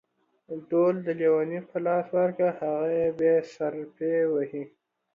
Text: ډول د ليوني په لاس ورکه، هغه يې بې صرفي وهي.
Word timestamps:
ډول 0.69 0.95
د 1.07 1.09
ليوني 1.19 1.59
په 1.69 1.77
لاس 1.85 2.07
ورکه، 2.17 2.47
هغه 2.59 2.87
يې 2.97 3.07
بې 3.17 3.33
صرفي 3.53 4.15
وهي. 4.33 4.63